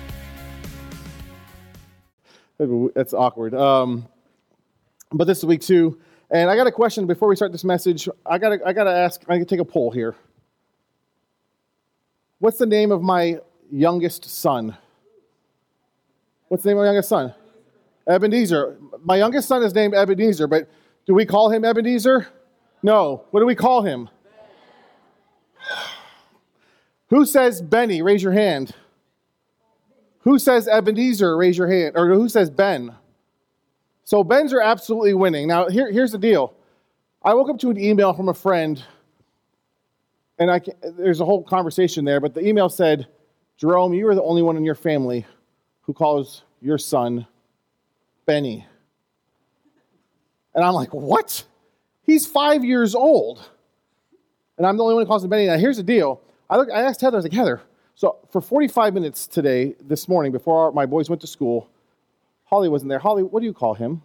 [2.58, 3.54] That's awkward.
[3.54, 4.08] Um,
[5.12, 6.00] but this is week two,
[6.32, 8.10] and I got a question before we start this message.
[8.26, 9.22] I got I got to ask.
[9.28, 10.16] I got to take a poll here.
[12.42, 13.38] What's the name of my
[13.72, 14.76] youngest son?
[16.48, 17.36] What's the name of my youngest son?
[18.10, 18.80] Ebenezer.
[19.06, 20.68] My youngest son is named Ebenezer, but
[21.06, 22.28] do we call him Ebenezer?
[22.82, 23.26] No.
[23.30, 24.10] What do we call him?
[27.12, 28.02] Who says Benny?
[28.02, 28.74] Raise your hand.
[30.22, 31.38] Who says Ebenezer?
[31.38, 31.96] Raise your hand.
[31.96, 32.96] Or who says Ben?
[34.04, 35.48] So Ben's are absolutely winning.
[35.48, 36.56] Now, here, here's the deal.
[37.22, 38.84] I woke up to an email from a friend,
[40.42, 40.60] and I
[40.98, 43.08] there's a whole conversation there, but the email said,
[43.58, 45.24] Jerome, you are the only one in your family
[45.82, 47.28] who calls your son
[48.26, 48.66] Benny.
[50.56, 51.44] And I'm like, what?
[52.02, 53.48] He's five years old.
[54.58, 55.46] And I'm the only one who calls him Benny.
[55.46, 56.22] Now, here's the deal.
[56.50, 57.62] I, I asked Heather, I was like, Heather,
[57.94, 61.70] so for 45 minutes today, this morning, before our, my boys went to school,
[62.46, 63.00] Holly wasn't there.
[63.00, 64.02] Holly, what do you call him?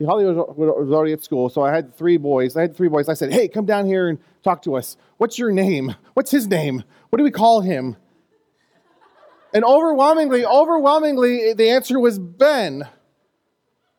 [0.00, 2.56] See, Holly was, already at school, so I had three boys.
[2.56, 3.10] I had three boys.
[3.10, 4.96] I said, hey, come down here and talk to us.
[5.18, 5.94] What's your name?
[6.14, 6.82] What's his name?
[7.10, 7.96] What do we call him?
[9.52, 12.88] And overwhelmingly, overwhelmingly, the answer was Ben.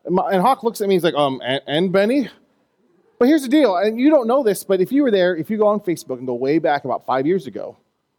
[0.03, 2.29] And, Hawk looks at me, and he's like, um, and, and Benny?
[3.19, 5.51] But here's the deal, and you don't know this, but if you were there, if
[5.51, 7.77] you go on Facebook and go way back about five years ago,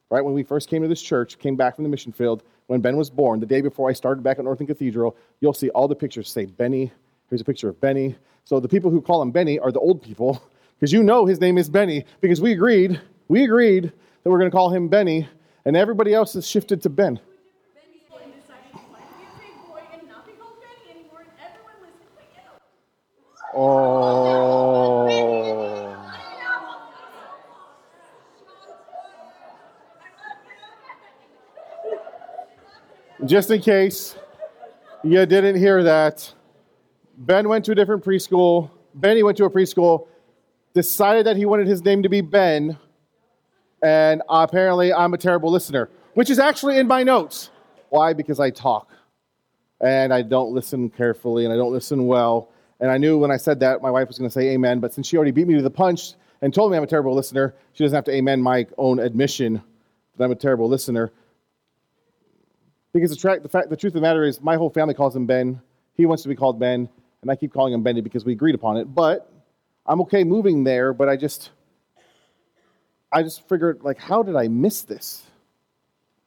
[0.08, 2.80] right, when we first came to this church, came back from the mission field, when
[2.80, 5.88] Ben was born, the day before I started back at Northland Cathedral, you'll see all
[5.88, 6.92] the pictures say Benny.
[7.32, 8.14] Here's a picture of Benny.
[8.44, 10.42] So the people who call him Benny are the old people,
[10.78, 14.50] because you know his name is Benny, because we agreed, we agreed that we're going
[14.50, 15.26] to call him Benny,
[15.64, 17.18] and everybody else has shifted to Ben.
[23.54, 25.08] Oh.
[33.24, 34.16] Just in case
[35.02, 36.34] you didn't hear that,
[37.22, 38.68] Ben went to a different preschool.
[38.94, 40.08] Benny went to a preschool,
[40.74, 42.76] decided that he wanted his name to be Ben,
[43.80, 47.50] and apparently I'm a terrible listener, which is actually in my notes.
[47.90, 48.12] Why?
[48.12, 48.90] Because I talk
[49.80, 52.50] and I don't listen carefully and I don't listen well.
[52.80, 54.80] And I knew when I said that, my wife was going to say amen.
[54.80, 57.14] But since she already beat me to the punch and told me I'm a terrible
[57.14, 59.62] listener, she doesn't have to amen my own admission
[60.16, 61.12] that I'm a terrible listener.
[62.92, 65.14] Because the, tra- the, fact, the truth of the matter is, my whole family calls
[65.14, 65.62] him Ben.
[65.94, 66.88] He wants to be called Ben,
[67.22, 68.94] and I keep calling him Benny because we agreed upon it.
[68.94, 69.32] But
[69.86, 70.92] I'm okay moving there.
[70.92, 71.50] But I just,
[73.10, 75.22] I just figured, like, how did I miss this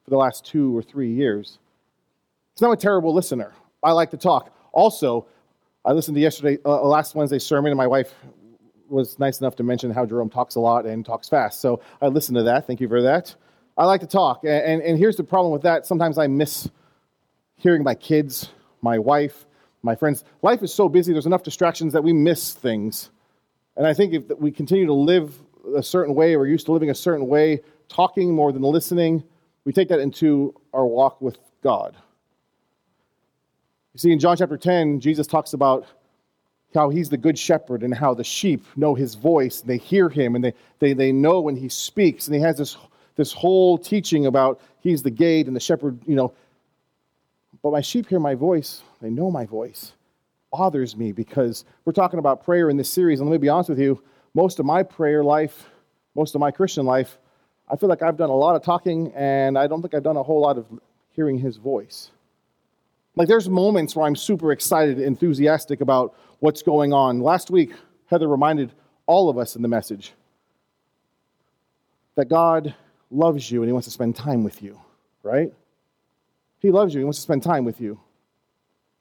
[0.03, 1.59] for the last two or three years?
[2.53, 3.53] Because I'm a terrible listener.
[3.83, 4.55] I like to talk.
[4.71, 5.27] Also,
[5.83, 8.13] I listened to yesterday, uh, last Wednesday's sermon, and my wife
[8.89, 11.59] was nice enough to mention how Jerome talks a lot and talks fast.
[11.59, 12.67] So I listened to that.
[12.67, 13.35] Thank you for that.
[13.77, 14.43] I like to talk.
[14.43, 15.85] And, and, and here's the problem with that.
[15.85, 16.69] Sometimes I miss
[17.57, 18.49] hearing my kids,
[18.81, 19.45] my wife,
[19.85, 20.23] my friends.
[20.41, 23.11] Life is so busy, there's enough distractions that we miss things.
[23.77, 25.33] And I think if we continue to live
[25.75, 29.23] a certain way, we're used to living a certain way, talking more than listening,
[29.63, 31.95] we take that into our walk with God.
[33.93, 35.85] You see, in John chapter 10, Jesus talks about
[36.73, 40.09] how he's the good shepherd and how the sheep know his voice and they hear
[40.09, 42.27] him and they, they, they know when he speaks.
[42.27, 42.75] And he has this,
[43.15, 46.33] this whole teaching about he's the gate and the shepherd, you know.
[47.65, 49.93] But my sheep hear my voice, they know my voice.
[50.51, 53.19] Bothers me because we're talking about prayer in this series.
[53.19, 54.03] And let me be honest with you,
[54.35, 55.65] most of my prayer life,
[56.13, 57.17] most of my Christian life,
[57.67, 60.15] I feel like I've done a lot of talking and I don't think I've done
[60.15, 60.67] a whole lot of
[61.09, 62.11] hearing his voice.
[63.15, 67.19] Like there's moments where I'm super excited, enthusiastic about what's going on.
[67.19, 67.73] Last week,
[68.05, 68.73] Heather reminded
[69.07, 70.13] all of us in the message
[72.13, 72.75] that God
[73.09, 74.79] loves you and He wants to spend time with you,
[75.23, 75.51] right?
[76.65, 77.99] He loves you, He wants to spend time with you.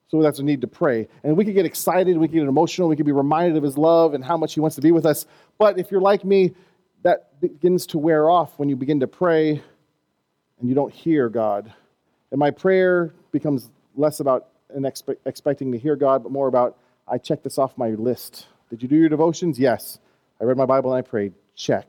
[0.08, 1.08] So that's a need to pray.
[1.22, 3.78] And we could get excited, we could get emotional, we could be reminded of His
[3.78, 5.25] love and how much He wants to be with us.
[5.56, 6.52] But if you're like me,
[7.05, 9.62] that begins to wear off when you begin to pray
[10.61, 11.72] and you don't hear God.
[12.31, 16.76] And my prayer becomes less about an expe- expecting to hear God, but more about
[17.08, 18.46] I checked this off my list.
[18.69, 19.58] Did you do your devotions?
[19.58, 19.99] Yes.
[20.38, 21.32] I read my Bible and I prayed.
[21.56, 21.88] Check.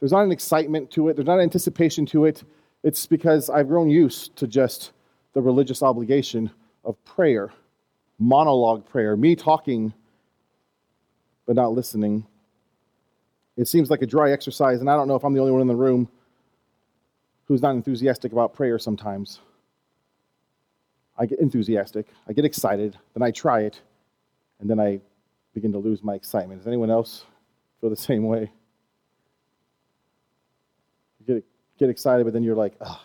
[0.00, 2.44] There's not an excitement to it, there's not an anticipation to it.
[2.82, 4.92] It's because I've grown used to just
[5.34, 6.50] the religious obligation
[6.84, 7.52] of prayer,
[8.18, 9.92] monologue prayer, me talking
[11.46, 12.24] but not listening.
[13.56, 15.60] It seems like a dry exercise, and I don't know if I'm the only one
[15.60, 16.08] in the room
[17.44, 19.40] who's not enthusiastic about prayer sometimes.
[21.18, 23.80] I get enthusiastic, I get excited, then I try it,
[24.60, 25.00] and then I
[25.52, 26.60] begin to lose my excitement.
[26.60, 27.24] Does anyone else
[27.80, 28.50] feel the same way?
[31.26, 31.42] You
[31.80, 33.00] get, excited, but then you're like, oh,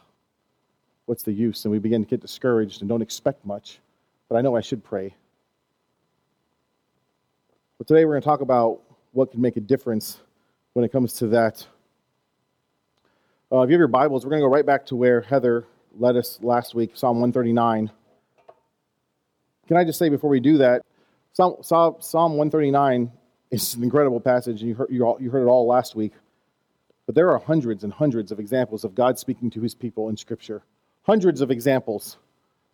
[1.06, 1.66] what's the use?
[1.66, 3.80] And we begin to get discouraged and don't expect much.
[4.30, 5.16] But I know I should pray.
[7.78, 8.82] But today we're going to talk about
[9.12, 10.20] what can make a difference
[10.74, 11.66] when it comes to that
[13.52, 15.66] uh, if you have your Bibles, we're going to go right back to where Heather
[15.98, 17.92] led us last week, Psalm 139.
[19.68, 20.82] Can I just say before we do that,
[21.32, 23.12] Psalm, Psalm 139
[23.52, 26.14] is an incredible passage, and you heard, you, all, you heard it all last week.
[27.06, 30.18] But there are hundreds and hundreds of examples of God speaking to his people in
[30.18, 30.64] Scripture.
[31.04, 32.18] Hundreds of examples.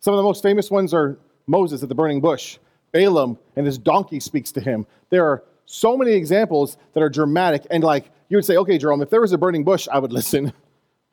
[0.00, 2.58] Some of the most famous ones are Moses at the burning bush,
[2.92, 4.86] Balaam and his donkey speaks to him.
[5.10, 9.02] There are so many examples that are dramatic and like you would say, okay, Jerome,
[9.02, 10.52] if there was a burning bush, I would listen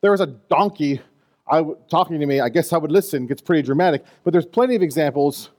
[0.02, 1.02] there was a donkey
[1.52, 3.24] I, talking to me, I guess I would listen.
[3.24, 4.04] It gets pretty dramatic.
[4.24, 5.50] But there's plenty of examples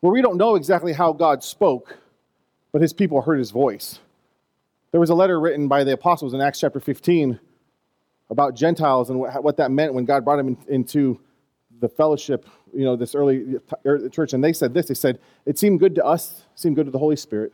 [0.00, 1.96] where we don't know exactly how God spoke,
[2.70, 3.98] but his people heard his voice.
[4.92, 7.40] There was a letter written by the apostles in Acts chapter 15
[8.30, 11.18] about Gentiles and what that meant when God brought them into
[11.80, 13.56] the fellowship, you know, this early
[14.10, 14.34] church.
[14.34, 16.98] And they said this they said, It seemed good to us, seemed good to the
[16.98, 17.52] Holy Spirit.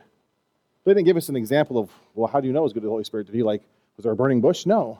[0.83, 2.81] They didn't give us an example of, well, how do you know it was good
[2.81, 3.27] to the Holy Spirit?
[3.27, 3.63] Did he like,
[3.95, 4.65] was there a burning bush?
[4.65, 4.99] No.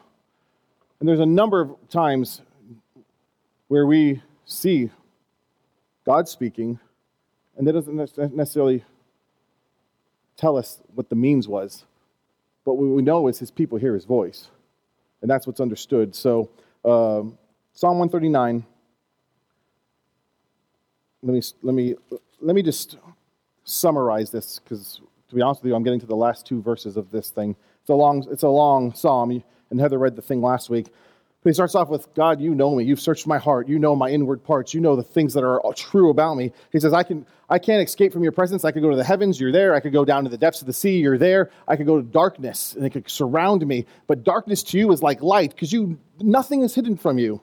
[0.99, 2.41] And there's a number of times
[3.67, 4.91] where we see
[6.05, 6.79] God speaking,
[7.57, 7.95] and that doesn't
[8.35, 8.83] necessarily
[10.37, 11.85] tell us what the means was.
[12.75, 14.49] What we know is his people hear his voice.
[15.21, 16.15] And that's what's understood.
[16.15, 16.49] So,
[16.85, 17.37] um,
[17.73, 18.65] Psalm 139.
[21.21, 21.95] Let me, let me,
[22.39, 22.97] let me just
[23.63, 26.95] summarize this because, to be honest with you, I'm getting to the last two verses
[26.95, 27.55] of this thing.
[27.81, 30.87] It's a long, it's a long psalm and Heather read the thing last week.
[31.41, 32.83] But he starts off with, God, you know me.
[32.83, 33.69] You've searched my heart.
[33.69, 34.73] You know my inward parts.
[34.73, 36.51] You know the things that are true about me.
[36.73, 38.65] He says, I, can, I can't escape from your presence.
[38.65, 39.39] I could go to the heavens.
[39.39, 39.73] You're there.
[39.73, 40.97] I could go down to the depths of the sea.
[40.97, 41.49] You're there.
[41.65, 43.85] I could go to darkness, and it could surround me.
[44.07, 47.41] But darkness to you is like light because you, nothing is hidden from you.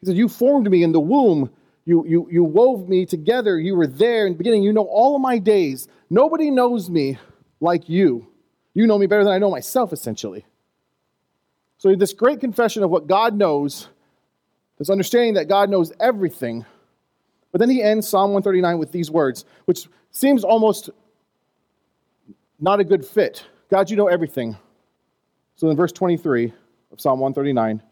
[0.00, 1.50] He said, You formed me in the womb.
[1.84, 3.58] You, you, you wove me together.
[3.58, 4.62] You were there in the beginning.
[4.62, 5.88] You know all of my days.
[6.10, 7.18] Nobody knows me
[7.60, 8.28] like you.
[8.74, 10.46] You know me better than I know myself, essentially.
[11.82, 13.88] So, this great confession of what God knows,
[14.78, 16.64] this understanding that God knows everything.
[17.50, 20.90] But then he ends Psalm 139 with these words, which seems almost
[22.60, 23.44] not a good fit.
[23.68, 24.56] God, you know everything.
[25.56, 26.52] So, in verse 23
[26.92, 27.82] of Psalm 139,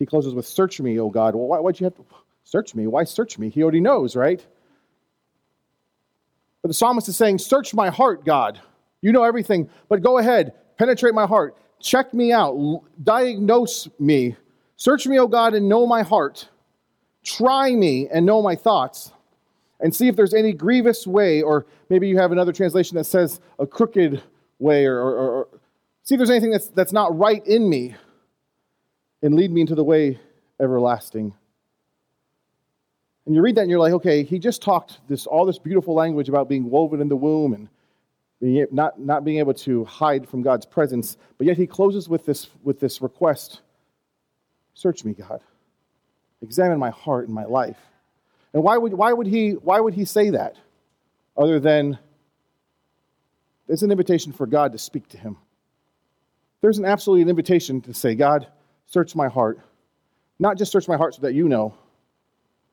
[0.00, 1.36] he closes with, Search me, O God.
[1.36, 2.04] Well, why, why'd you have to
[2.42, 2.88] search me?
[2.88, 3.48] Why search me?
[3.48, 4.44] He already knows, right?
[6.62, 8.60] But the psalmist is saying, Search my heart, God.
[9.02, 11.56] You know everything, but go ahead, penetrate my heart.
[11.82, 12.82] Check me out.
[13.02, 14.36] Diagnose me.
[14.76, 16.48] Search me, O God, and know my heart.
[17.22, 19.12] Try me and know my thoughts.
[19.80, 23.40] And see if there's any grievous way, or maybe you have another translation that says
[23.58, 24.22] a crooked
[24.60, 25.48] way, or, or, or
[26.04, 27.96] see if there's anything that's, that's not right in me,
[29.22, 30.20] and lead me into the way
[30.60, 31.34] everlasting.
[33.26, 35.94] And you read that and you're like, okay, he just talked this all this beautiful
[35.94, 37.68] language about being woven in the womb and
[38.42, 42.48] not, not being able to hide from God's presence, but yet he closes with this,
[42.62, 43.60] with this request
[44.74, 45.40] Search me, God.
[46.40, 47.78] Examine my heart and my life.
[48.52, 50.56] And why would, why would, he, why would he say that?
[51.36, 51.98] Other than
[53.68, 55.36] it's an invitation for God to speak to him.
[56.60, 58.46] There's an absolutely an invitation to say, God,
[58.86, 59.60] search my heart.
[60.38, 61.74] Not just search my heart so that you know.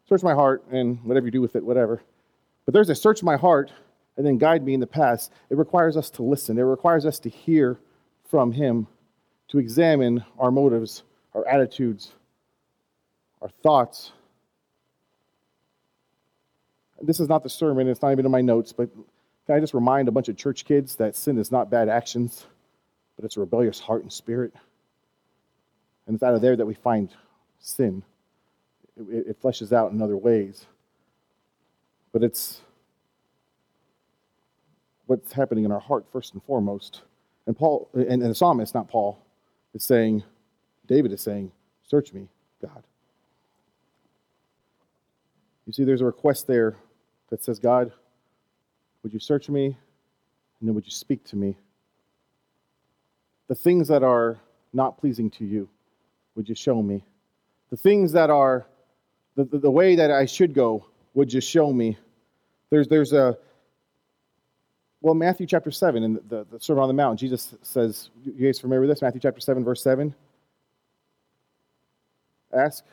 [0.08, 2.02] Search my heart and whatever you do with it, whatever.
[2.66, 3.72] But there's a search my heart
[4.20, 5.32] and then guide me in the past.
[5.50, 7.80] It requires us to listen, it requires us to hear
[8.30, 8.86] from Him,
[9.48, 12.12] to examine our motives, our attitudes,
[13.42, 14.12] our thoughts.
[17.02, 18.90] This is not the sermon, it's not even in my notes, but
[19.46, 22.46] can I just remind a bunch of church kids that sin is not bad actions,
[23.16, 24.54] but it's a rebellious heart and spirit?
[26.08, 27.10] And it's out of there that we find
[27.60, 28.04] sin.
[28.98, 30.66] It, it fleshes out in other ways.
[32.12, 32.62] But it's
[35.10, 37.02] what's happening in our heart first and foremost.
[37.48, 39.20] And Paul and, and the psalmist, not Paul,
[39.74, 40.24] is saying,
[40.86, 41.52] David is saying,
[41.84, 42.28] Search me,
[42.62, 42.84] God.
[45.66, 46.78] You see, there's a request there
[47.32, 47.92] that says, God,
[49.02, 49.66] would you search me?
[49.66, 51.58] And then would you speak to me?
[53.48, 54.38] The things that are
[54.74, 55.68] not pleasing to you,
[56.36, 57.04] would you show me?
[57.72, 58.68] The things that are
[59.36, 60.86] the, the, the, way that I should go,
[61.16, 61.98] would you show me?
[62.70, 63.38] There's, there's a
[65.02, 68.60] Well, Matthew chapter 7, in the, the Sermon on the Mount, Jesus says, you guys
[68.60, 69.02] familiar with this?
[69.02, 70.14] Matthew chapter 7, verse 7.
[72.54, 72.84] Ask,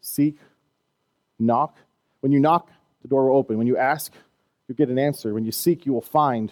[0.00, 0.38] seek,
[1.38, 1.76] knock.
[2.20, 2.68] When you knock,
[3.02, 3.58] the door will open.
[3.58, 4.12] When you ask,
[4.66, 5.34] you get an answer.
[5.34, 6.50] When you seek, you will find.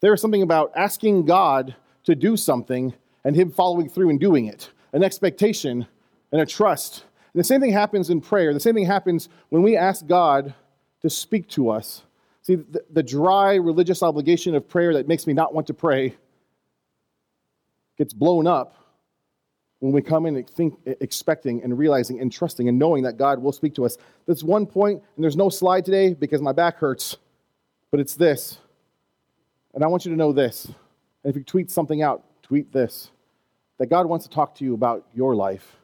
[0.00, 1.74] There is something about asking God
[2.04, 2.92] to do something
[3.24, 5.86] and Him following through and doing it, an expectation
[6.32, 7.04] and a trust.
[7.32, 8.52] And the same thing happens in prayer.
[8.52, 10.52] The same thing happens when we ask God
[11.00, 12.02] to speak to us.
[12.42, 16.16] See, the, the dry religious obligation of prayer that makes me not want to pray
[17.96, 18.76] gets blown up
[19.78, 23.52] when we come in think, expecting and realizing and trusting and knowing that God will
[23.52, 23.96] speak to us.
[24.26, 27.16] That's one point, and there's no slide today because my back hurts,
[27.90, 28.58] but it's this.
[29.74, 30.66] And I want you to know this.
[30.66, 30.74] And
[31.24, 33.10] if you tweet something out, tweet this
[33.78, 35.76] that God wants to talk to you about your life,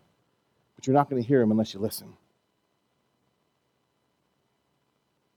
[0.77, 2.13] but you're not going to hear him unless you listen.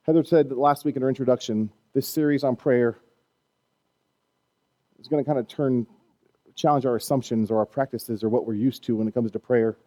[0.04, 2.98] Heather said last week in her introduction, this series on prayer
[5.00, 5.86] is going to kind of turn,
[6.56, 9.38] challenge our assumptions or our practices or what we're used to when it comes to
[9.38, 9.78] prayer.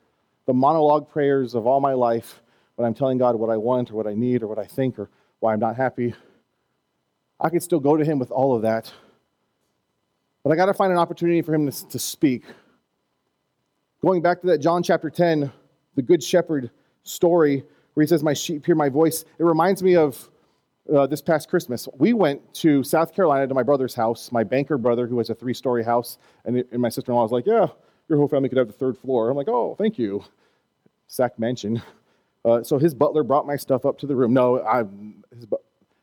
[0.46, 2.42] The monologue prayers of all my life,
[2.76, 5.00] when I'm telling God what I want or what I need or what I think
[5.00, 6.14] or why I'm not happy,
[7.40, 8.92] I can still go to Him with all of that.
[10.44, 12.44] But I got to find an opportunity for Him to, to speak.
[14.00, 15.50] Going back to that John chapter 10,
[15.96, 16.70] the Good Shepherd
[17.02, 17.64] story,
[17.94, 19.24] where he says, My sheep hear my voice.
[19.38, 20.28] It reminds me of
[20.94, 21.88] uh, this past Christmas.
[21.96, 25.34] We went to South Carolina to my brother's house, my banker brother, who has a
[25.34, 26.18] three story house.
[26.44, 27.68] And, it, and my sister in law was like, Yeah,
[28.08, 29.30] your whole family could have the third floor.
[29.30, 30.24] I'm like, Oh, thank you.
[31.06, 31.82] Sack mention.
[32.44, 34.34] Uh, so his butler brought my stuff up to the room.
[34.34, 34.84] No, I,
[35.34, 35.46] his,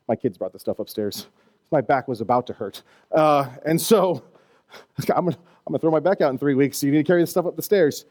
[0.08, 1.28] my kids brought the stuff upstairs.
[1.70, 2.82] My back was about to hurt.
[3.12, 4.22] Uh, and so
[5.14, 5.36] I'm going
[5.72, 6.78] to throw my back out in three weeks.
[6.78, 8.06] So you need to carry the stuff up the stairs.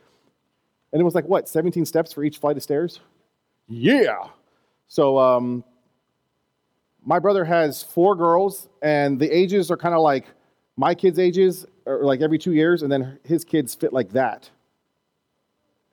[0.94, 3.00] And it was like, what, 17 steps for each flight of stairs?
[3.72, 4.28] Yeah.
[4.90, 5.64] So um,
[7.06, 10.26] my brother has four girls, and the ages are kind of like
[10.76, 14.50] my kids' ages, or like every two years, and then his kids fit like that,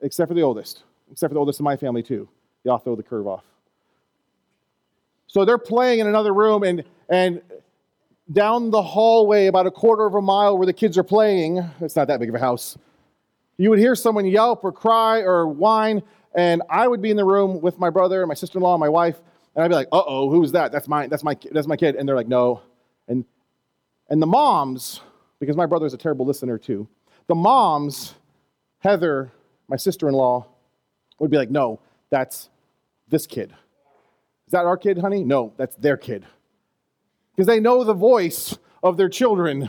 [0.01, 0.83] except for the oldest,
[1.13, 2.29] except for the oldest in my family, too.
[2.65, 3.45] Y'all throw the curve off.
[5.29, 7.41] So they're playing in another room, and, and
[8.33, 11.95] down the hallway, about a quarter of a mile where the kids are playing, it's
[11.95, 12.77] not that big of a house,
[13.57, 16.03] you would hear someone yelp or cry or whine,
[16.35, 19.21] and I would be in the room with my brother my sister-in-law my wife,
[19.55, 20.73] and I'd be like, "Uh-oh, who's that?
[20.73, 22.63] That's my that's my that's my kid." And they're like, "No,"
[23.07, 23.25] and
[24.09, 25.01] and the moms,
[25.41, 26.89] because my brother's a terrible listener too.
[27.27, 28.15] The moms,
[28.79, 29.33] Heather,
[29.69, 30.47] my sister-in-law,
[31.19, 31.81] would be like, "No,
[32.11, 32.49] that's
[33.09, 33.53] this kid."
[34.49, 35.25] Is that our kid, honey?
[35.25, 36.25] No, that's their kid.
[37.37, 39.69] Because they know the voice of their children.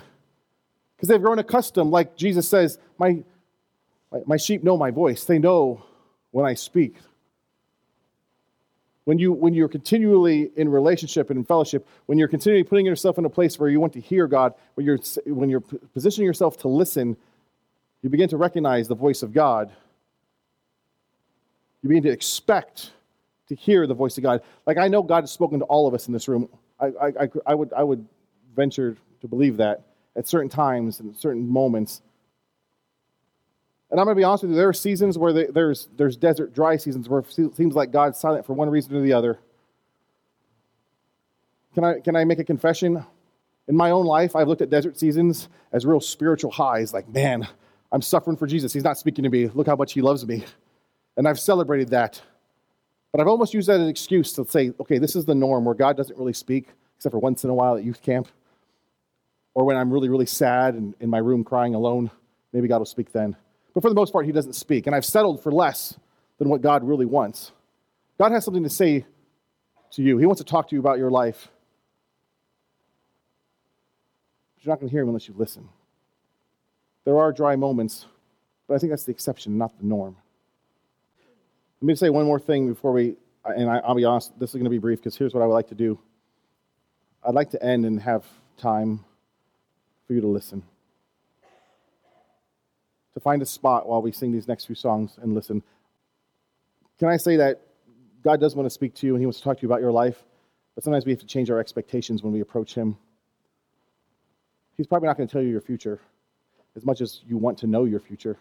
[0.95, 3.21] Because they've grown accustomed, like Jesus says, my,
[4.25, 5.25] my sheep know my voice.
[5.25, 5.83] They know
[6.31, 6.95] when I speak.
[9.05, 13.17] When, you, when you're continually in relationship and in fellowship, when you're continually putting yourself
[13.17, 16.57] in a place where you want to hear God, when you're, when you're positioning yourself
[16.57, 17.17] to listen,
[18.01, 19.71] you begin to recognize the voice of God.
[21.81, 22.91] You begin to expect
[23.47, 24.43] to hear the voice of God.
[24.67, 26.47] Like I know God has spoken to all of us in this room.
[26.79, 28.07] I, I, I, would, I would
[28.55, 32.01] venture to believe that at certain times and certain moments.
[33.91, 36.53] And I'm going to be honest with you, there are seasons where there's, there's desert,
[36.53, 39.39] dry seasons where it seems like God's silent for one reason or the other.
[41.73, 43.03] Can I, can I make a confession?
[43.67, 47.47] In my own life, I've looked at desert seasons as real spiritual highs, like, man,
[47.91, 48.73] I'm suffering for Jesus.
[48.73, 49.47] He's not speaking to me.
[49.47, 50.45] Look how much he loves me.
[51.17, 52.21] And I've celebrated that.
[53.11, 55.65] But I've almost used that as an excuse to say, okay, this is the norm
[55.65, 58.27] where God doesn't really speak, except for once in a while at youth camp.
[59.55, 62.11] Or when I'm really, really sad and in my room crying alone,
[62.53, 63.35] maybe God will speak then.
[63.73, 64.87] But for the most part, he doesn't speak.
[64.87, 65.97] And I've settled for less
[66.37, 67.51] than what God really wants.
[68.17, 69.05] God has something to say
[69.91, 71.49] to you, He wants to talk to you about your life.
[74.55, 75.69] But you're not going to hear Him unless you listen.
[77.05, 78.05] There are dry moments,
[78.67, 80.15] but I think that's the exception, not the norm.
[81.81, 84.55] Let me say one more thing before we, and I, will be honest, this is
[84.55, 85.97] going to be brief because here's what I would like to do.
[87.23, 88.25] I'd like to end and have
[88.57, 89.03] time
[90.05, 90.63] for you to listen
[93.19, 95.61] to find a spot while we sing these next few songs and listen.
[96.99, 97.61] Can I say that
[98.23, 99.81] God does want to speak to you and He wants to talk to you about
[99.81, 100.23] your life,
[100.75, 102.97] but sometimes we have to change our expectations when we approach Him.
[104.77, 105.99] He's probably not going to tell you your future
[106.75, 108.37] as much as you want to know your future,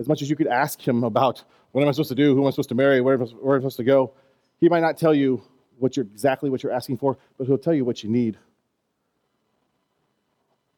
[0.00, 2.40] as much as you could ask Him about what am I supposed to do, who
[2.42, 4.12] am I supposed to marry, where am I supposed to go.
[4.58, 5.42] He might not tell you
[5.78, 8.38] what you're exactly what you're asking for, but He'll tell you what you need.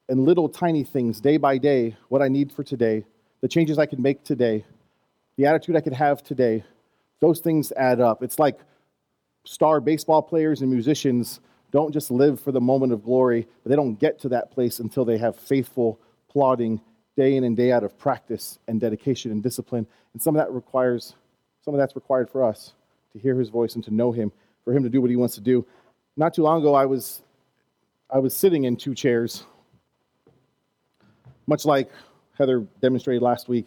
[0.08, 3.04] And little tiny things, day by day, what I need for today
[3.40, 4.64] the changes I could make today,
[5.36, 6.64] the attitude I could have today,
[7.20, 8.22] those things add up.
[8.22, 8.58] It's like
[9.44, 11.40] star baseball players and musicians
[11.70, 14.78] don't just live for the moment of glory, but they don't get to that place
[14.80, 16.80] until they have faithful, plodding,
[17.16, 19.86] day in and day out of practice and dedication and discipline.
[20.12, 21.14] And some of that requires,
[21.64, 22.72] some of that's required for us
[23.12, 24.32] to hear his voice and to know him,
[24.64, 25.66] for him to do what he wants to do.
[26.16, 27.22] Not too long ago, I was,
[28.10, 29.44] I was sitting in two chairs,
[31.46, 31.90] much like
[32.38, 33.66] Heather demonstrated last week.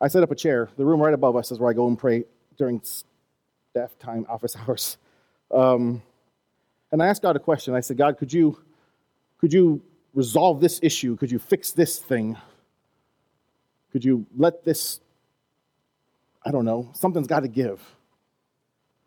[0.00, 0.68] I set up a chair.
[0.76, 2.24] The room right above us is where I go and pray
[2.58, 4.98] during staff time, office hours.
[5.52, 6.02] Um,
[6.90, 7.74] and I asked God a question.
[7.74, 8.58] I said, God, could you,
[9.38, 9.80] could you
[10.14, 11.16] resolve this issue?
[11.16, 12.36] Could you fix this thing?
[13.92, 15.00] Could you let this,
[16.44, 17.80] I don't know, something's got to give.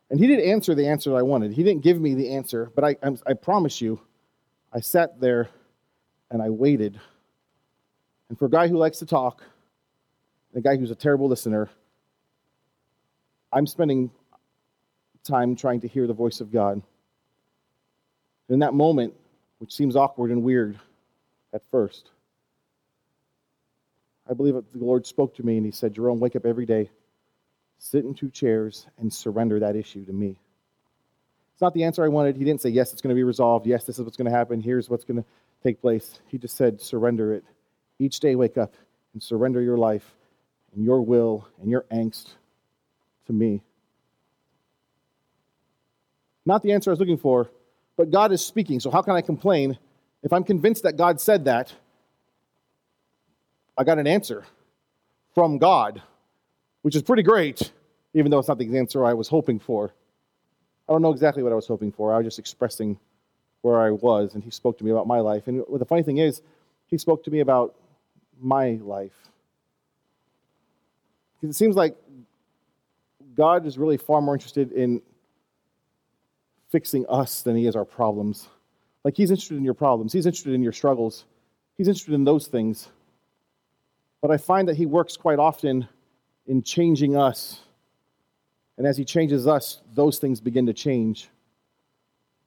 [0.10, 1.52] And he didn't answer the answer that I wanted.
[1.52, 4.00] He didn't give me the answer, but I, I, I promise you,
[4.72, 5.50] I sat there
[6.32, 7.00] and I waited.
[8.30, 9.44] And for a guy who likes to talk,
[10.56, 11.70] a guy who's a terrible listener,
[13.52, 14.10] I'm spending
[15.24, 16.82] time trying to hear the voice of God.
[18.50, 19.14] In that moment,
[19.60, 20.80] which seems awkward and weird
[21.54, 22.10] at first,
[24.30, 26.66] I believe that the Lord spoke to me and He said, Jerome, wake up every
[26.66, 26.90] day,
[27.80, 30.38] sit in two chairs, and surrender that issue to me.
[31.54, 32.36] It's not the answer I wanted.
[32.36, 33.66] He didn't say, Yes, it's going to be resolved.
[33.66, 34.60] Yes, this is what's going to happen.
[34.60, 35.26] Here's what's going to
[35.64, 36.20] take place.
[36.28, 37.46] He just said, Surrender it.
[38.00, 38.74] Each day, wake up
[39.14, 40.16] and surrender your life
[40.76, 42.34] and your will and your angst
[43.28, 43.62] to me.
[46.46, 47.50] Not the answer I was looking for,
[47.98, 48.80] but God is speaking.
[48.80, 49.78] So how can I complain
[50.22, 51.74] if I'm convinced that God said that?
[53.78, 54.44] I got an answer
[55.34, 56.02] from God,
[56.82, 57.72] which is pretty great,
[58.14, 59.94] even though it's not the answer I was hoping for.
[60.88, 62.14] I don't know exactly what I was hoping for.
[62.14, 63.00] I was just expressing
[63.62, 65.48] where I was, and he spoke to me about my life.
[65.48, 66.42] And the funny thing is,
[66.88, 67.74] he spoke to me about
[68.42, 69.16] my life.
[71.36, 71.96] Because it seems like
[73.36, 75.02] God is really far more interested in
[76.70, 78.48] fixing us than he is our problems.
[79.04, 81.26] Like he's interested in your problems, he's interested in your struggles,
[81.78, 82.90] he's interested in those things.
[84.22, 85.88] But I find that he works quite often
[86.48, 87.60] in changing us.
[88.78, 91.30] And as he changes us, those things begin to change.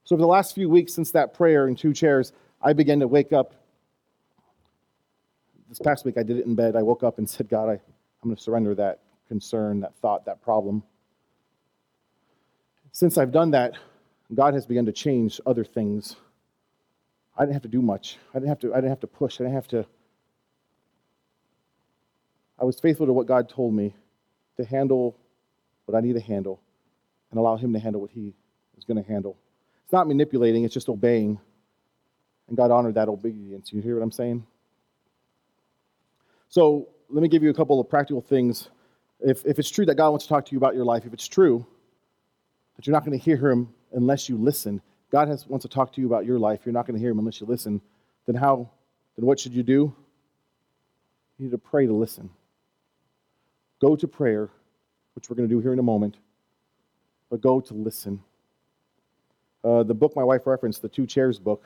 [0.05, 2.33] So, over the last few weeks since that prayer in two chairs,
[2.63, 3.55] I began to wake up.
[5.69, 6.77] This past week, I did it in bed.
[6.77, 7.81] I woke up and said, God, I, I'm
[8.25, 10.83] going to surrender that concern, that thought, that problem.
[12.93, 13.75] Since I've done that,
[14.35, 16.17] God has begun to change other things.
[17.37, 18.19] I didn't have to do much.
[18.35, 19.41] I didn't have to, I didn't have to push.
[19.41, 19.87] I didn't have to.
[22.59, 23.95] I was faithful to what God told me
[24.57, 25.17] to handle
[25.85, 26.61] what I need to handle
[27.31, 28.35] and allow Him to handle what He
[28.77, 29.37] is going to handle.
[29.85, 31.39] It's not manipulating, it's just obeying.
[32.49, 33.73] And God honored that obedience.
[33.73, 34.45] You hear what I'm saying?
[36.49, 38.69] So let me give you a couple of practical things.
[39.21, 41.13] If, if it's true that God wants to talk to you about your life, if
[41.13, 41.67] it's true
[42.77, 44.81] that you're not going to hear Him unless you listen.
[45.11, 46.61] God has, wants to talk to you about your life.
[46.65, 47.81] You're not going to hear him unless you listen.
[48.27, 48.71] Then how?
[49.17, 49.95] Then what should you do?
[51.39, 52.31] You need to pray to listen.
[53.81, 54.51] Go to prayer,
[55.15, 56.17] which we're going to do here in a moment,
[57.31, 58.21] but go to listen.
[59.65, 61.65] Uh, the book my wife referenced, the Two Chairs book,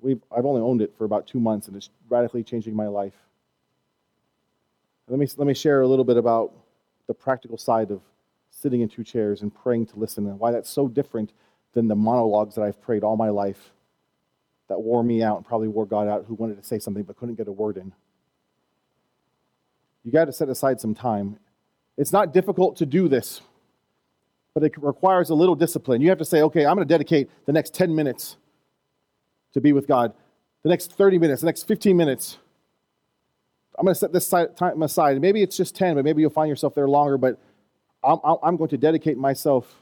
[0.00, 3.14] we've, I've only owned it for about two months, and it's radically changing my life.
[5.10, 6.52] Let me, let me share a little bit about
[7.08, 8.00] the practical side of
[8.48, 11.32] sitting in two chairs and praying to listen, and why that's so different
[11.72, 13.72] than the monologues that I've prayed all my life
[14.68, 17.16] that wore me out and probably wore God out who wanted to say something but
[17.16, 17.92] couldn't get a word in.
[20.04, 21.40] You got to set aside some time.
[21.96, 23.40] It's not difficult to do this,
[24.54, 26.00] but it requires a little discipline.
[26.00, 28.36] You have to say, okay, I'm going to dedicate the next 10 minutes
[29.54, 30.14] to be with God,
[30.62, 32.38] the next 30 minutes, the next 15 minutes.
[33.80, 35.18] I'm going to set this time aside.
[35.22, 37.40] Maybe it's just 10, but maybe you'll find yourself there longer, but
[38.04, 39.74] I'm, I'm going to dedicate myself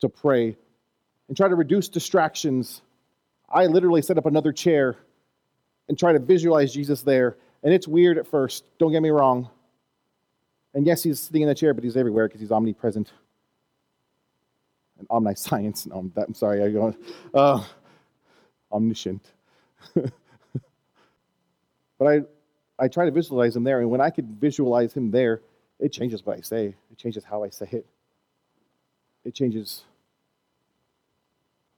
[0.00, 0.56] to pray
[1.26, 2.82] and try to reduce distractions.
[3.48, 4.98] I literally set up another chair
[5.88, 7.38] and try to visualize Jesus there.
[7.64, 9.50] And it's weird at first, don't get me wrong.
[10.72, 13.10] And yes, he's sitting in the chair, but he's everywhere because he's omnipresent
[15.00, 15.86] and omniscience.
[15.86, 16.94] No, I'm, I'm sorry, I go
[17.34, 17.64] uh,
[18.70, 19.32] omniscient.
[19.94, 20.12] but
[22.00, 22.20] I,
[22.80, 25.42] I try to visualize him there, and when I could visualize him there,
[25.78, 27.86] it changes what I say, it changes how I say it,
[29.24, 29.84] it changes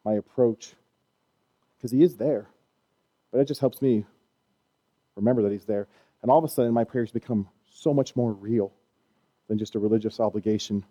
[0.05, 0.75] my approach
[1.77, 2.47] because He is there.
[3.31, 4.05] But it just helps me
[5.17, 5.89] remember that He's there.
[6.23, 8.73] And all of a sudden, my prayers become so much more real
[9.49, 10.85] than just a religious obligation.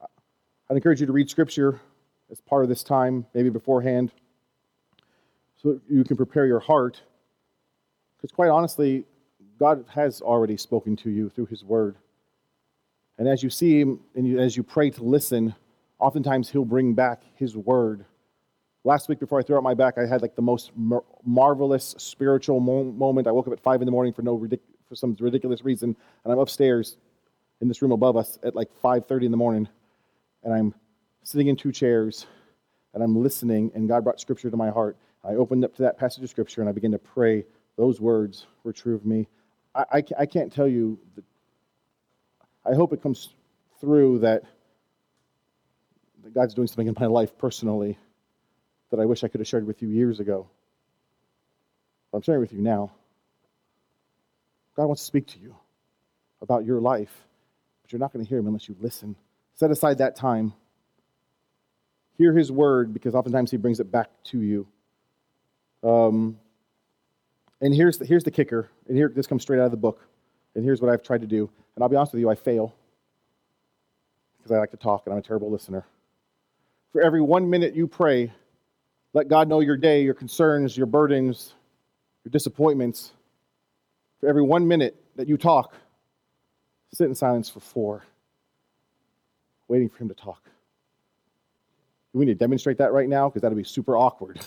[0.00, 1.80] I'd encourage you to read Scripture
[2.30, 4.12] as part of this time, maybe beforehand,
[5.60, 7.02] so you can prepare your heart.
[8.22, 9.04] Because, quite honestly,
[9.58, 11.96] God has already spoken to you through His Word.
[13.18, 15.54] And as you see Him and you, as you pray to listen
[15.98, 18.04] oftentimes He'll bring back His word.
[18.84, 21.94] Last week, before I threw out my back, I had like the most mar- marvelous
[21.98, 23.26] spiritual mo- moment.
[23.26, 25.96] I woke up at five in the morning for no ridic- for some ridiculous reason,
[26.24, 26.96] and I'm upstairs
[27.60, 29.68] in this room above us at like 5:30 in the morning,
[30.42, 30.74] and I'm
[31.22, 32.26] sitting in two chairs,
[32.94, 34.96] and I'm listening, and God brought Scripture to my heart.
[35.22, 37.44] I opened up to that passage of Scripture, and I began to pray.
[37.76, 39.28] Those words were true of me.
[39.74, 40.98] I, I, I can't tell you.
[42.64, 43.30] I hope it comes
[43.80, 44.42] through that,
[46.22, 47.98] that God's doing something in my life personally
[48.90, 50.48] that I wish I could have shared with you years ago.
[52.10, 52.92] But I'm sharing with you now.
[54.76, 55.56] God wants to speak to you
[56.40, 57.12] about your life,
[57.82, 59.16] but you're not going to hear him unless you listen.
[59.54, 60.52] Set aside that time.
[62.18, 64.66] Hear his word because oftentimes he brings it back to you.
[65.82, 66.38] Um,
[67.62, 68.68] and here's the, here's the kicker.
[68.88, 70.06] And here, this comes straight out of the book.
[70.54, 71.48] And here's what I've tried to do.
[71.74, 72.74] And I'll be honest with you, I fail
[74.36, 75.86] because I like to talk and I'm a terrible listener.
[76.90, 78.32] For every one minute you pray,
[79.14, 81.54] let God know your day, your concerns, your burdens,
[82.24, 83.12] your disappointments.
[84.20, 85.74] For every one minute that you talk,
[86.92, 88.04] sit in silence for four,
[89.68, 90.42] waiting for Him to talk.
[92.12, 93.28] We need to demonstrate that right now?
[93.28, 94.40] Because that'll be super awkward.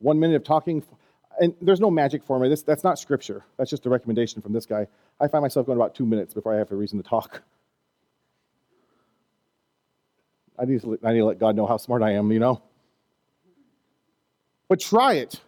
[0.00, 0.82] One minute of talking,
[1.40, 2.50] and there's no magic formula.
[2.50, 3.44] This, that's not scripture.
[3.56, 4.86] That's just a recommendation from this guy.
[5.20, 7.42] I find myself going about two minutes before I have a reason to talk.
[10.58, 12.60] I need, to, I need to let God know how smart I am, you know?
[14.68, 15.40] But try it.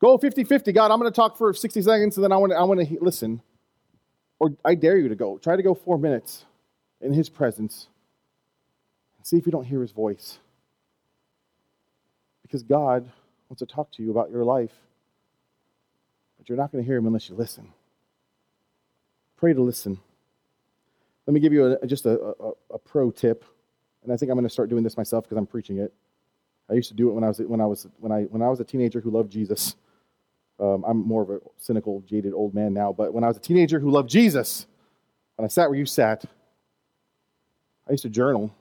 [0.00, 0.72] Go 50 50.
[0.72, 2.80] God, I'm going to talk for 60 seconds and then I want to, I want
[2.80, 3.42] to listen.
[4.38, 5.38] Or I dare you to go.
[5.38, 6.44] Try to go four minutes
[7.00, 7.88] in His presence
[9.16, 10.38] and see if you don't hear His voice.
[12.42, 13.08] Because God
[13.48, 14.72] wants to talk to you about your life,
[16.38, 17.68] but you're not going to hear Him unless you listen.
[19.36, 19.98] Pray to listen.
[21.26, 23.44] Let me give you a, just a, a, a pro tip
[24.02, 25.92] and I think I'm going to start doing this myself because I'm preaching it.
[26.70, 28.48] I used to do it when I was when I was when I when I
[28.48, 29.76] was a teenager who loved Jesus.
[30.60, 33.40] Um, I'm more of a cynical, jaded old man now, but when I was a
[33.40, 34.66] teenager who loved Jesus,
[35.36, 36.24] and I sat where you sat,
[37.88, 38.54] I used to journal.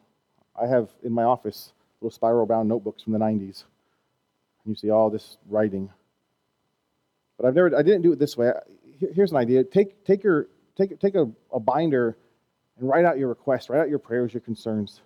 [0.59, 3.63] I have in my office little spiral bound notebooks from the 90s.
[4.63, 5.89] And you see all this writing.
[7.37, 8.51] But I've never I didn't do it this way.
[9.13, 9.63] Here's an idea.
[9.63, 12.17] Take take your take take a, a binder
[12.79, 15.01] and write out your requests, write out your prayers, your concerns.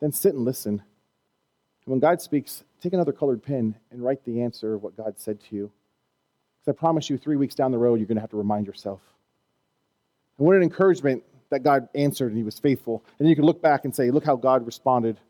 [0.00, 0.72] Then sit and listen.
[0.74, 5.14] And when God speaks, take another colored pen and write the answer of what God
[5.18, 5.70] said to you.
[6.60, 8.66] Because I promise you, three weeks down the road, you're going to have to remind
[8.66, 9.00] yourself.
[10.38, 13.04] And what an encouragement that God answered and He was faithful.
[13.18, 15.20] And you can look back and say, look how God responded.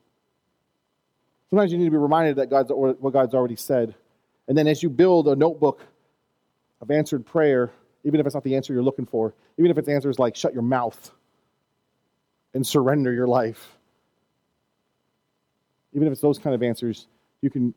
[1.54, 3.94] Sometimes you need to be reminded that God's what God's already said.
[4.48, 5.86] And then as you build a notebook
[6.80, 7.70] of answered prayer,
[8.02, 10.34] even if it's not the answer you're looking for, even if its answer is like
[10.34, 11.12] shut your mouth
[12.54, 13.76] and surrender your life,
[15.92, 17.06] even if it's those kind of answers,
[17.40, 17.72] you can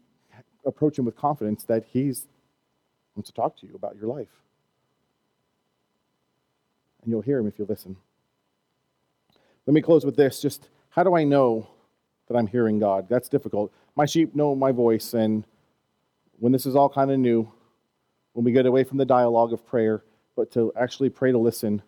[0.66, 2.26] approach him with confidence that he's
[3.16, 4.42] wants to talk to you about your life.
[7.04, 7.96] And you'll hear him if you listen.
[9.68, 10.42] Let me close with this.
[10.42, 11.68] Just how do I know
[12.28, 13.08] that I'm hearing God?
[13.10, 13.72] That's difficult.
[13.96, 15.46] My sheep know my voice, and
[16.40, 17.52] when this is all kind of new,
[18.34, 20.04] when we get away from the dialogue of prayer,
[20.36, 21.82] but to actually pray to listen,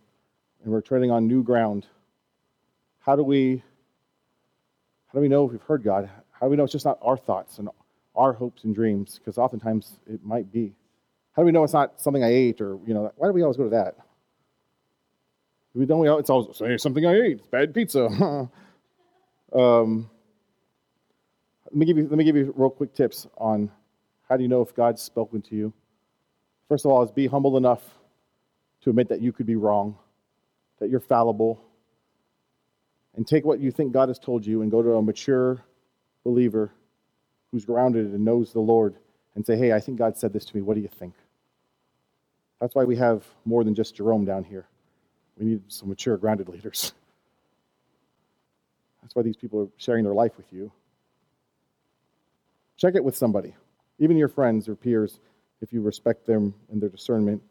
[0.64, 1.86] and we're treading on new ground,
[3.00, 3.64] how do we
[5.08, 6.10] how do we know if we've heard God?
[6.32, 7.70] How do we know it's just not our thoughts and
[8.16, 9.18] our hopes and dreams?
[9.18, 10.74] Because oftentimes it might be.
[11.34, 13.42] How do we know it's not something I ate or, you know, why do we
[13.42, 13.96] always go to that?
[15.74, 17.40] We don't, we, it's always say something I ate.
[17.40, 18.06] It's bad pizza.
[19.54, 20.10] um,
[21.70, 23.70] let me give you let me give you real quick tips on
[24.28, 25.72] how do you know if God's spoken to you.
[26.68, 27.82] First of all, is be humble enough
[28.82, 29.96] to admit that you could be wrong,
[30.80, 31.62] that you're fallible,
[33.16, 35.64] and take what you think God has told you and go to a mature
[36.24, 36.72] believer
[37.52, 38.96] who's grounded and knows the Lord
[39.36, 40.62] and say, Hey, I think God said this to me.
[40.62, 41.14] What do you think?
[42.60, 44.66] That's why we have more than just Jerome down here.
[45.38, 46.94] We need some mature, grounded leaders.
[49.02, 50.72] That's why these people are sharing their life with you.
[52.80, 53.54] Check it with somebody,
[54.00, 55.20] even your friends or peers,
[55.62, 57.44] if you respect them and their discernment.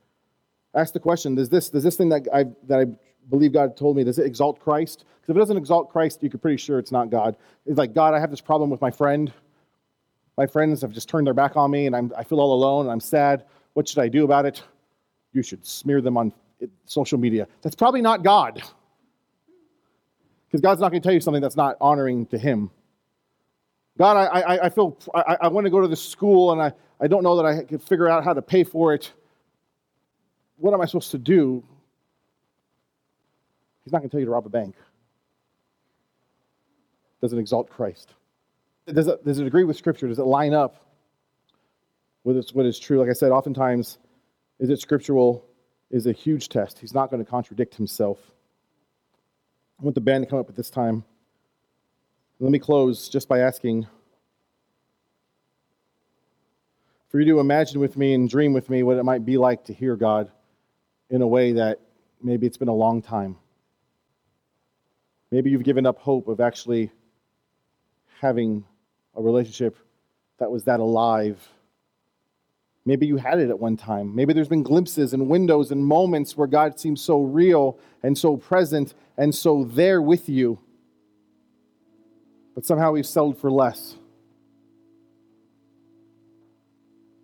[0.74, 2.86] Ask the question: Does this does this thing that I that I
[3.28, 5.04] believe God told me, does it exalt Christ?
[5.20, 7.36] Because if it doesn't exalt Christ, you're pretty sure it's not God.
[7.66, 9.32] It's like, God, I have this problem with my friend.
[10.36, 12.86] My friends have just turned their back on me, and I'm, I feel all alone,
[12.86, 13.44] and I'm sad.
[13.74, 14.62] What should I do about it?
[15.32, 17.46] You should smear them on eh, social media.
[17.62, 18.62] That's probably not God.
[20.46, 22.70] Because God's not going to tell you something that's not honoring to Him.
[23.98, 27.08] God, I, I, feel I, I want to go to this school, and I, I
[27.08, 29.12] don't know that I can figure out how to pay for it.
[30.56, 31.64] What am I supposed to do?
[33.84, 34.76] He's not going to tell you to rob a bank.
[37.20, 38.14] Does it exalt Christ?
[38.86, 40.06] Does it, does it agree with Scripture?
[40.06, 40.76] Does it line up
[42.22, 43.00] with what is true?
[43.00, 43.98] Like I said, oftentimes,
[44.60, 45.44] is it scriptural
[45.90, 46.78] is a huge test.
[46.78, 48.18] He's not going to contradict himself.
[49.80, 51.04] I want the band to come up at this time.
[52.40, 53.88] Let me close just by asking
[57.08, 59.64] for you to imagine with me and dream with me what it might be like
[59.64, 60.30] to hear God
[61.10, 61.80] in a way that
[62.22, 63.36] maybe it's been a long time.
[65.32, 66.92] Maybe you've given up hope of actually
[68.20, 68.64] having
[69.16, 69.76] a relationship
[70.38, 71.44] that was that alive.
[72.86, 74.14] Maybe you had it at one time.
[74.14, 78.36] Maybe there's been glimpses and windows and moments where God seems so real and so
[78.36, 80.60] present and so there with you.
[82.58, 83.94] But somehow we've settled for less.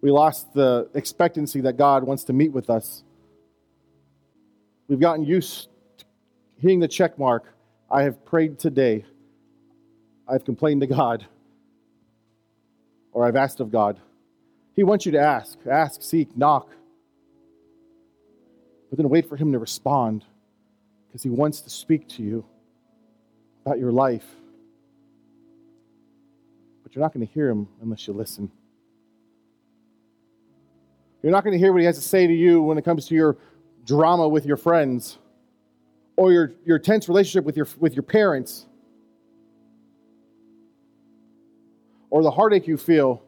[0.01, 3.03] We lost the expectancy that God wants to meet with us.
[4.87, 6.05] We've gotten used to
[6.61, 7.53] hitting the check mark.
[7.91, 9.07] I have prayed today.
[10.29, 11.27] I've complained to God.
[13.11, 13.99] Or I've asked of God.
[14.77, 16.69] He wants you to ask, ask, seek, knock.
[18.89, 20.25] But then wait for Him to respond
[21.09, 22.45] because He wants to speak to you
[23.67, 24.27] about your life.
[26.95, 28.51] You're not going to hear Him unless you listen.
[31.25, 33.07] You're not going to hear what he has to say to you when it comes
[33.07, 33.39] to your
[33.87, 35.17] drama with your friends
[36.19, 38.67] or your, your tense relationship with your, with your parents
[42.11, 43.23] or the heartache you feel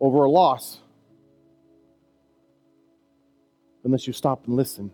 [0.00, 0.78] over a loss
[3.82, 4.92] unless you stop and listen.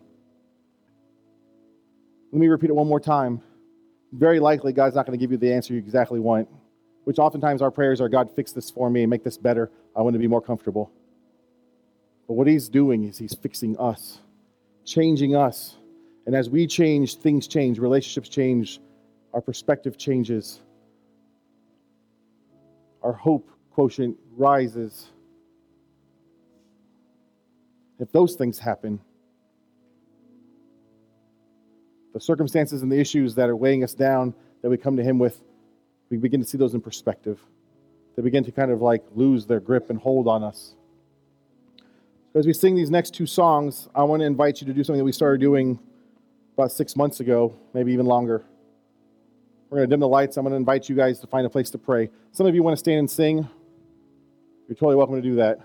[2.32, 3.42] Let me repeat it one more time.
[4.10, 6.48] Very likely, God's not going to give you the answer you exactly want,
[7.04, 9.70] which oftentimes our prayers are God, fix this for me and make this better.
[9.94, 10.90] I want to be more comfortable.
[12.26, 14.18] But what he's doing is he's fixing us,
[14.84, 15.76] changing us.
[16.26, 18.80] And as we change, things change, relationships change,
[19.34, 20.60] our perspective changes,
[23.02, 25.10] our hope quotient rises.
[27.98, 29.00] If those things happen,
[32.14, 35.18] the circumstances and the issues that are weighing us down that we come to Him
[35.18, 35.40] with,
[36.14, 37.40] we begin to see those in perspective.
[38.14, 40.76] They begin to kind of like lose their grip and hold on us.
[42.36, 44.98] As we sing these next two songs, I want to invite you to do something
[44.98, 45.78] that we started doing
[46.56, 48.44] about six months ago, maybe even longer.
[49.70, 50.36] We're going to dim the lights.
[50.36, 52.08] I'm going to invite you guys to find a place to pray.
[52.30, 53.48] Some of you want to stand and sing.
[54.68, 55.58] You're totally welcome to do that.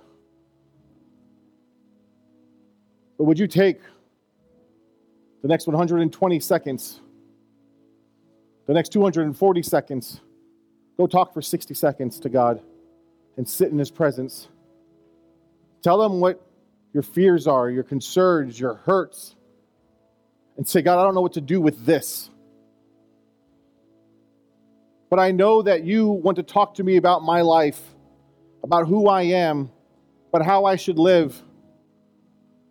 [3.19, 3.81] But would you take
[5.43, 7.01] the next 120 seconds,
[8.65, 10.21] the next 240 seconds,
[10.99, 12.61] go talk for 60 seconds to God
[13.37, 14.49] and sit in His presence?
[15.81, 16.45] Tell Him what
[16.93, 19.37] your fears are, your concerns, your hurts,
[20.57, 22.29] and say, God, I don't know what to do with this.
[25.09, 27.81] But I know that you want to talk to me about my life,
[28.61, 29.71] about who I am,
[30.33, 31.41] but how I should live,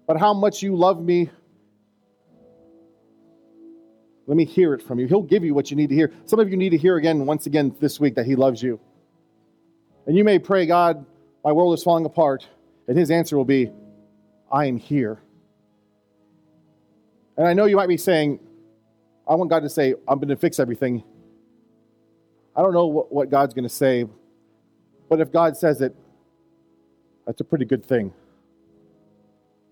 [0.07, 1.31] but how much you love me.
[4.29, 5.07] Let me hear it from you.
[5.07, 6.13] He'll give you what you need to hear.
[6.27, 8.79] Some of you need to hear again, once again this week, that He loves you.
[10.07, 11.07] And you may pray, God,
[11.43, 12.47] my world is falling apart.
[12.87, 13.73] And His answer will be,
[14.53, 15.19] I am here.
[17.39, 18.39] And I know you might be saying,
[19.27, 21.03] I want God to say, I'm going to fix everything.
[22.55, 24.05] I don't know what, God's going to say,
[25.09, 25.95] but if God says it,
[27.27, 28.13] that's a pretty good thing.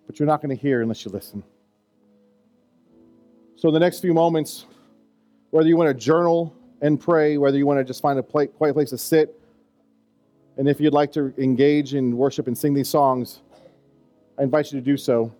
[0.07, 1.42] But you're not going to hear unless you listen.
[3.59, 4.66] So, in the next few moments,
[5.51, 8.75] whether you want to journal and pray, whether you want to just find a quiet
[8.75, 9.40] place to sit,
[10.59, 13.40] and if you'd like to engage in worship and sing these songs,
[14.38, 15.33] I invite you to do so.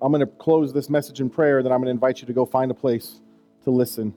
[0.00, 2.32] I'm going to close this message in prayer, then I'm going to invite you to
[2.32, 3.20] go find a place
[3.62, 4.12] to listen.